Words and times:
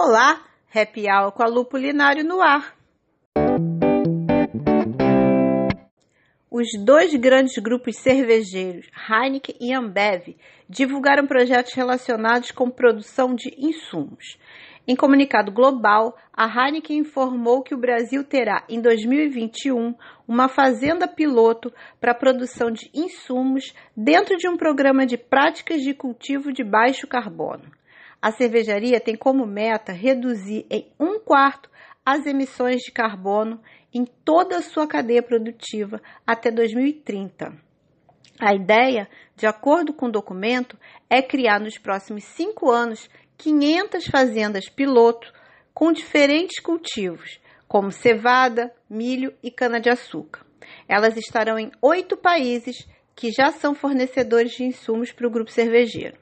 Olá, 0.00 0.44
Happy 0.72 1.10
Hour 1.10 1.32
com 1.32 1.42
a 1.42 1.48
Lupulinário 1.48 2.24
no 2.24 2.40
ar. 2.40 2.72
Os 6.48 6.68
dois 6.84 7.12
grandes 7.16 7.58
grupos 7.58 7.96
cervejeiros, 7.96 8.86
Heineken 9.10 9.56
e 9.60 9.74
Ambev, 9.74 10.36
divulgaram 10.68 11.26
projetos 11.26 11.74
relacionados 11.74 12.52
com 12.52 12.70
produção 12.70 13.34
de 13.34 13.52
insumos. 13.58 14.38
Em 14.86 14.94
comunicado 14.94 15.50
global, 15.50 16.16
a 16.32 16.46
Heineken 16.46 16.98
informou 16.98 17.64
que 17.64 17.74
o 17.74 17.80
Brasil 17.80 18.22
terá, 18.22 18.64
em 18.68 18.80
2021, 18.80 19.96
uma 20.28 20.48
fazenda 20.48 21.08
piloto 21.08 21.72
para 22.00 22.14
produção 22.14 22.70
de 22.70 22.88
insumos 22.94 23.74
dentro 23.96 24.36
de 24.36 24.48
um 24.48 24.56
programa 24.56 25.04
de 25.04 25.18
práticas 25.18 25.82
de 25.82 25.92
cultivo 25.92 26.52
de 26.52 26.62
baixo 26.62 27.08
carbono. 27.08 27.77
A 28.20 28.32
cervejaria 28.32 29.00
tem 29.00 29.16
como 29.16 29.46
meta 29.46 29.92
reduzir 29.92 30.66
em 30.68 30.90
um 30.98 31.20
quarto 31.20 31.70
as 32.04 32.26
emissões 32.26 32.80
de 32.80 32.90
carbono 32.90 33.60
em 33.94 34.04
toda 34.04 34.58
a 34.58 34.62
sua 34.62 34.88
cadeia 34.88 35.22
produtiva 35.22 36.02
até 36.26 36.50
2030. 36.50 37.52
A 38.40 38.54
ideia, 38.54 39.08
de 39.36 39.46
acordo 39.46 39.92
com 39.92 40.06
o 40.06 40.12
documento, 40.12 40.76
é 41.08 41.22
criar 41.22 41.60
nos 41.60 41.78
próximos 41.78 42.24
cinco 42.24 42.70
anos 42.70 43.08
500 43.36 44.06
fazendas 44.06 44.68
piloto 44.68 45.32
com 45.72 45.92
diferentes 45.92 46.60
cultivos, 46.60 47.40
como 47.68 47.92
cevada, 47.92 48.74
milho 48.90 49.32
e 49.42 49.50
cana-de-açúcar. 49.50 50.44
Elas 50.88 51.16
estarão 51.16 51.56
em 51.58 51.70
oito 51.80 52.16
países 52.16 52.88
que 53.14 53.30
já 53.30 53.52
são 53.52 53.74
fornecedores 53.74 54.52
de 54.52 54.64
insumos 54.64 55.12
para 55.12 55.26
o 55.26 55.30
grupo 55.30 55.52
cervejeiro. 55.52 56.16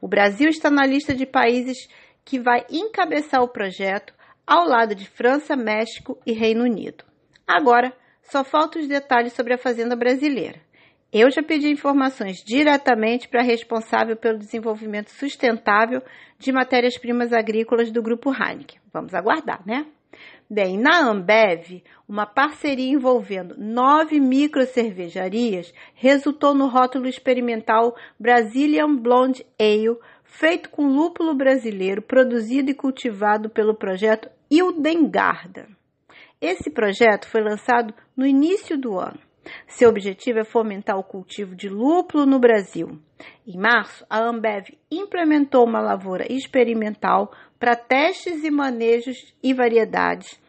O 0.00 0.08
Brasil 0.08 0.48
está 0.48 0.70
na 0.70 0.86
lista 0.86 1.14
de 1.14 1.26
países 1.26 1.88
que 2.24 2.38
vai 2.38 2.64
encabeçar 2.70 3.42
o 3.42 3.48
projeto 3.48 4.12
ao 4.46 4.66
lado 4.66 4.94
de 4.94 5.08
França, 5.08 5.56
México 5.56 6.18
e 6.26 6.32
Reino 6.32 6.64
Unido. 6.64 7.04
Agora, 7.46 7.92
só 8.22 8.44
faltam 8.44 8.80
os 8.80 8.88
detalhes 8.88 9.32
sobre 9.32 9.54
a 9.54 9.58
fazenda 9.58 9.96
brasileira. 9.96 10.60
Eu 11.10 11.30
já 11.30 11.42
pedi 11.42 11.70
informações 11.70 12.44
diretamente 12.44 13.28
para 13.28 13.40
a 13.40 13.44
responsável 13.44 14.14
pelo 14.14 14.38
desenvolvimento 14.38 15.10
sustentável 15.10 16.02
de 16.38 16.52
matérias-primas 16.52 17.32
agrícolas 17.32 17.90
do 17.90 18.02
Grupo 18.02 18.30
Heineken. 18.30 18.78
Vamos 18.92 19.14
aguardar, 19.14 19.62
né? 19.66 19.86
Bem, 20.50 20.78
na 20.78 21.00
Ambev, 21.00 21.82
uma 22.08 22.24
parceria 22.24 22.94
envolvendo 22.94 23.54
nove 23.58 24.18
microcervejarias 24.18 25.74
resultou 25.94 26.54
no 26.54 26.68
rótulo 26.68 27.06
experimental 27.06 27.94
Brazilian 28.18 28.96
Blonde 28.96 29.44
Ale, 29.60 29.98
feito 30.24 30.70
com 30.70 30.88
lúpulo 30.88 31.34
brasileiro, 31.34 32.00
produzido 32.00 32.70
e 32.70 32.74
cultivado 32.74 33.50
pelo 33.50 33.74
projeto 33.74 34.30
Ildengarda. 34.50 35.68
Esse 36.40 36.70
projeto 36.70 37.28
foi 37.28 37.42
lançado 37.42 37.92
no 38.16 38.24
início 38.24 38.78
do 38.78 38.98
ano. 38.98 39.27
Seu 39.66 39.90
objetivo 39.90 40.38
é 40.38 40.44
fomentar 40.44 40.98
o 40.98 41.04
cultivo 41.04 41.54
de 41.54 41.68
lúpulo 41.68 42.26
no 42.26 42.38
Brasil. 42.38 42.98
Em 43.46 43.56
março, 43.58 44.04
a 44.08 44.18
Ambev 44.18 44.76
implementou 44.90 45.64
uma 45.64 45.80
lavoura 45.80 46.30
experimental 46.32 47.32
para 47.58 47.76
testes 47.76 48.44
e 48.44 48.50
manejos 48.50 49.34
e 49.42 49.52
variedades, 49.52 50.40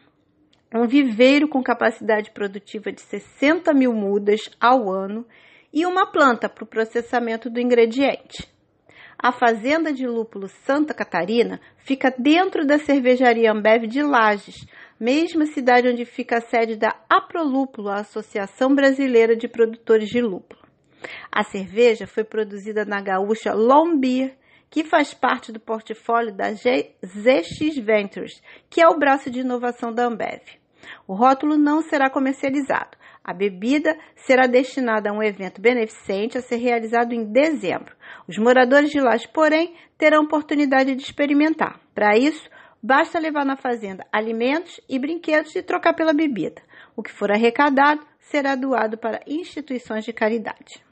um 0.74 0.86
viveiro 0.86 1.48
com 1.48 1.62
capacidade 1.62 2.30
produtiva 2.30 2.92
de 2.92 3.00
60 3.00 3.74
mil 3.74 3.92
mudas 3.92 4.48
ao 4.60 4.88
ano 4.88 5.26
e 5.72 5.84
uma 5.84 6.06
planta 6.06 6.48
para 6.48 6.64
o 6.64 6.66
processamento 6.66 7.50
do 7.50 7.60
ingrediente. 7.60 8.48
A 9.18 9.32
fazenda 9.32 9.92
de 9.92 10.06
lúpulo 10.06 10.48
Santa 10.48 10.94
Catarina 10.94 11.60
fica 11.78 12.14
dentro 12.16 12.64
da 12.64 12.78
cervejaria 12.78 13.52
Ambev 13.52 13.86
de 13.86 14.02
Lages, 14.02 14.66
mesma 15.00 15.46
cidade 15.46 15.88
onde 15.88 16.04
fica 16.04 16.36
a 16.36 16.40
sede 16.42 16.76
da 16.76 16.94
Aprolúpulo, 17.08 17.88
a 17.88 18.00
Associação 18.00 18.74
Brasileira 18.74 19.34
de 19.34 19.48
Produtores 19.48 20.10
de 20.10 20.20
Lúpulo. 20.20 20.60
A 21.32 21.42
cerveja 21.42 22.06
foi 22.06 22.22
produzida 22.22 22.84
na 22.84 23.00
gaúcha 23.00 23.54
Lombier, 23.54 24.36
que 24.68 24.84
faz 24.84 25.14
parte 25.14 25.50
do 25.50 25.58
portfólio 25.58 26.34
da 26.34 26.52
ZX 26.52 27.78
Ventures, 27.78 28.42
que 28.68 28.82
é 28.82 28.86
o 28.86 28.98
braço 28.98 29.30
de 29.30 29.40
inovação 29.40 29.90
da 29.90 30.04
Ambev. 30.04 30.42
O 31.08 31.14
rótulo 31.14 31.56
não 31.56 31.80
será 31.80 32.10
comercializado. 32.10 32.98
A 33.24 33.32
bebida 33.32 33.96
será 34.14 34.46
destinada 34.46 35.10
a 35.10 35.12
um 35.12 35.22
evento 35.22 35.60
beneficente 35.60 36.36
a 36.36 36.42
ser 36.42 36.56
realizado 36.56 37.12
em 37.12 37.24
dezembro. 37.24 37.94
Os 38.28 38.38
moradores 38.38 38.90
de 38.90 39.00
Laje, 39.00 39.28
porém, 39.28 39.74
terão 39.98 40.24
oportunidade 40.24 40.94
de 40.94 41.02
experimentar. 41.02 41.80
Para 41.94 42.16
isso, 42.16 42.48
Basta 42.82 43.18
levar 43.18 43.44
na 43.44 43.56
fazenda 43.56 44.06
alimentos 44.10 44.80
e 44.88 44.98
brinquedos 44.98 45.54
e 45.54 45.62
trocar 45.62 45.92
pela 45.92 46.14
bebida. 46.14 46.62
O 46.96 47.02
que 47.02 47.12
for 47.12 47.30
arrecadado 47.30 48.00
será 48.18 48.54
doado 48.54 48.96
para 48.96 49.20
instituições 49.26 50.04
de 50.04 50.12
caridade. 50.12 50.82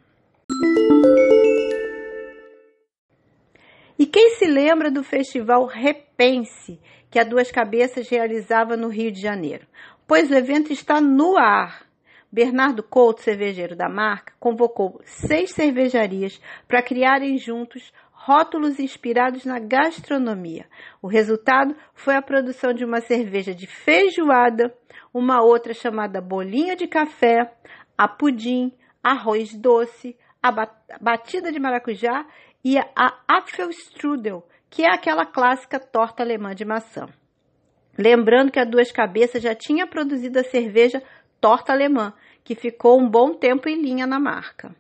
E 3.99 4.07
quem 4.07 4.31
se 4.31 4.47
lembra 4.47 4.91
do 4.91 5.03
festival 5.03 5.67
Repense, 5.67 6.79
que 7.11 7.19
a 7.19 7.25
Duas 7.25 7.51
Cabeças 7.51 8.09
realizava 8.09 8.77
no 8.77 8.89
Rio 8.89 9.11
de 9.11 9.21
Janeiro? 9.21 9.67
Pois 10.07 10.31
o 10.31 10.35
evento 10.35 10.73
está 10.73 11.01
no 11.01 11.39
ar. 11.39 11.89
Bernardo 12.31 12.83
Couto, 12.83 13.23
cervejeiro 13.23 13.75
da 13.75 13.89
marca, 13.89 14.35
convocou 14.39 15.01
seis 15.03 15.51
cervejarias 15.51 16.39
para 16.69 16.83
criarem 16.83 17.39
juntos 17.39 17.91
rótulos 18.21 18.81
inspirados 18.81 19.45
na 19.45 19.61
gastronomia. 19.61 20.67
O 21.01 21.07
resultado 21.07 21.75
foi 21.95 22.17
a 22.17 22.23
produção 22.23 22.75
de 22.75 22.85
uma 22.85 23.01
cerveja 23.01 23.55
de 23.55 23.67
feijoada, 23.67 24.75
uma 25.15 25.41
outra 25.43 25.73
chamada 25.73 26.21
bolinha 26.21 26.75
de 26.75 26.89
café, 26.89 27.55
a 27.97 28.09
pudim, 28.09 28.73
arroz 29.03 29.55
doce, 29.55 30.17
a 30.43 30.53
batida 31.01 31.53
de 31.53 31.61
maracujá 31.61 32.27
e 32.65 32.77
a 32.77 33.19
Apfelstrudel, 33.27 34.47
que 34.69 34.83
é 34.83 34.93
aquela 34.93 35.25
clássica 35.25 35.79
torta 35.79 36.23
alemã 36.23 36.55
de 36.55 36.65
maçã. 36.65 37.07
Lembrando 37.97 38.51
que 38.51 38.61
a 38.61 38.65
Duas 38.65 38.93
Cabeças 38.93 39.43
já 39.43 39.55
tinha 39.55 39.87
produzido 39.87 40.39
a 40.39 40.45
cerveja 40.45 41.03
torta 41.41 41.73
alemã, 41.73 42.13
que 42.45 42.55
ficou 42.55 43.01
um 43.01 43.09
bom 43.09 43.35
tempo 43.35 43.69
em 43.69 43.81
linha 43.81 44.07
na 44.07 44.19
marca. 44.19 44.75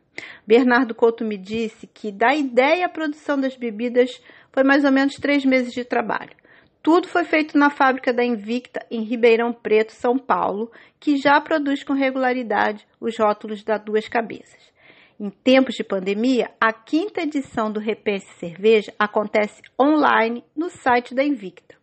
Bernardo 0.46 0.94
Couto 0.94 1.24
me 1.24 1.36
disse 1.36 1.86
que 1.86 2.10
da 2.10 2.34
ideia 2.34 2.86
à 2.86 2.88
produção 2.88 3.38
das 3.38 3.56
bebidas 3.56 4.20
foi 4.52 4.64
mais 4.64 4.84
ou 4.84 4.92
menos 4.92 5.14
três 5.14 5.44
meses 5.44 5.72
de 5.72 5.84
trabalho. 5.84 6.36
Tudo 6.82 7.08
foi 7.08 7.24
feito 7.24 7.58
na 7.58 7.70
fábrica 7.70 8.12
da 8.12 8.24
Invicta, 8.24 8.84
em 8.90 9.02
Ribeirão 9.02 9.52
Preto, 9.52 9.92
São 9.92 10.18
Paulo, 10.18 10.70
que 10.98 11.16
já 11.16 11.40
produz 11.40 11.82
com 11.82 11.92
regularidade 11.92 12.86
os 13.00 13.18
rótulos 13.18 13.62
da 13.62 13.76
Duas 13.76 14.08
Cabeças. 14.08 14.72
Em 15.20 15.30
tempos 15.30 15.74
de 15.74 15.82
pandemia, 15.82 16.50
a 16.60 16.72
quinta 16.72 17.22
edição 17.22 17.72
do 17.72 17.80
Repense 17.80 18.32
Cerveja 18.38 18.92
acontece 18.98 19.60
online 19.78 20.44
no 20.56 20.70
site 20.70 21.14
da 21.14 21.24
Invicta. 21.24 21.77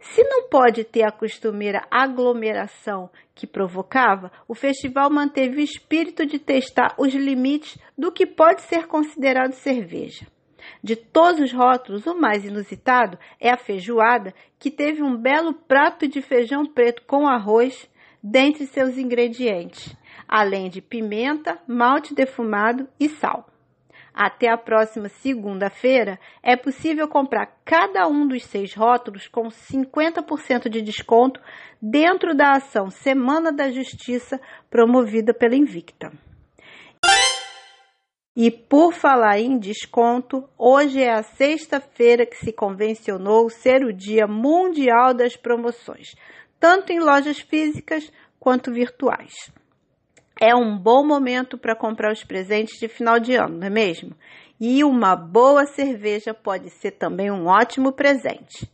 Se 0.00 0.24
não 0.24 0.48
pode 0.48 0.82
ter 0.82 1.02
a 1.02 1.12
costumeira 1.12 1.86
aglomeração 1.90 3.10
que 3.34 3.46
provocava, 3.46 4.32
o 4.48 4.54
festival 4.54 5.10
manteve 5.10 5.56
o 5.56 5.64
espírito 5.64 6.24
de 6.24 6.38
testar 6.38 6.94
os 6.98 7.14
limites 7.14 7.78
do 7.96 8.10
que 8.10 8.26
pode 8.26 8.62
ser 8.62 8.86
considerado 8.86 9.52
cerveja. 9.52 10.26
De 10.82 10.96
todos 10.96 11.40
os 11.40 11.52
rótulos, 11.52 12.06
o 12.06 12.14
mais 12.14 12.44
inusitado 12.44 13.18
é 13.38 13.50
a 13.50 13.58
feijoada, 13.58 14.34
que 14.58 14.70
teve 14.70 15.02
um 15.02 15.16
belo 15.16 15.52
prato 15.52 16.08
de 16.08 16.22
feijão 16.22 16.64
preto 16.64 17.02
com 17.06 17.26
arroz 17.26 17.88
dentre 18.22 18.66
seus 18.66 18.96
ingredientes, 18.96 19.94
além 20.26 20.70
de 20.70 20.80
pimenta, 20.80 21.58
malte 21.66 22.14
defumado 22.14 22.88
e 22.98 23.08
sal. 23.08 23.46
Até 24.12 24.48
a 24.48 24.58
próxima 24.58 25.08
segunda-feira, 25.08 26.18
é 26.42 26.56
possível 26.56 27.06
comprar 27.08 27.46
cada 27.64 28.06
um 28.08 28.26
dos 28.26 28.44
seis 28.44 28.74
rótulos 28.74 29.28
com 29.28 29.48
50% 29.48 30.68
de 30.68 30.82
desconto 30.82 31.40
dentro 31.80 32.34
da 32.34 32.52
ação 32.52 32.90
Semana 32.90 33.52
da 33.52 33.70
Justiça 33.70 34.40
promovida 34.68 35.32
pela 35.32 35.54
Invicta. 35.54 36.12
E 38.36 38.50
por 38.50 38.92
falar 38.92 39.38
em 39.38 39.58
desconto, 39.58 40.48
hoje 40.56 41.02
é 41.02 41.12
a 41.12 41.22
sexta-feira 41.22 42.24
que 42.24 42.36
se 42.36 42.52
convencionou 42.52 43.50
ser 43.50 43.84
o 43.84 43.92
Dia 43.92 44.26
Mundial 44.26 45.12
das 45.12 45.36
Promoções, 45.36 46.14
tanto 46.58 46.92
em 46.92 47.00
lojas 47.00 47.40
físicas 47.40 48.10
quanto 48.38 48.72
virtuais 48.72 49.52
é 50.40 50.54
um 50.54 50.76
bom 50.76 51.06
momento 51.06 51.58
para 51.58 51.76
comprar 51.76 52.10
os 52.10 52.24
presentes 52.24 52.80
de 52.80 52.88
final 52.88 53.20
de 53.20 53.34
ano, 53.34 53.58
não 53.58 53.66
é 53.66 53.70
mesmo? 53.70 54.16
E 54.58 54.82
uma 54.82 55.14
boa 55.14 55.66
cerveja 55.66 56.32
pode 56.32 56.70
ser 56.70 56.92
também 56.92 57.30
um 57.30 57.46
ótimo 57.46 57.92
presente. 57.92 58.66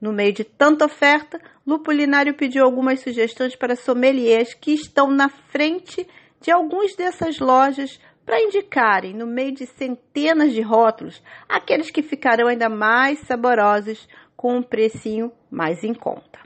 No 0.00 0.14
meio 0.14 0.32
de 0.32 0.44
tanta 0.44 0.86
oferta, 0.86 1.38
Lupulinário 1.66 2.34
pediu 2.34 2.64
algumas 2.64 3.00
sugestões 3.00 3.54
para 3.54 3.76
sommeliers 3.76 4.54
que 4.54 4.72
estão 4.72 5.10
na 5.10 5.28
frente 5.28 6.08
de 6.40 6.50
algumas 6.50 6.96
dessas 6.96 7.38
lojas 7.38 8.00
para 8.24 8.40
indicarem, 8.40 9.12
no 9.12 9.26
meio 9.26 9.52
de 9.52 9.66
centenas 9.66 10.52
de 10.52 10.62
rótulos, 10.62 11.22
aqueles 11.46 11.90
que 11.90 12.02
ficarão 12.02 12.48
ainda 12.48 12.68
mais 12.70 13.18
saborosos 13.20 14.08
com 14.36 14.56
um 14.56 14.62
precinho 14.62 15.30
mais 15.50 15.84
em 15.84 15.92
conta. 15.92 16.38